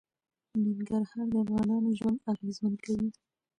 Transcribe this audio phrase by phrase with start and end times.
[0.63, 3.09] ننګرهار د افغانانو ژوند اغېزمن کوي.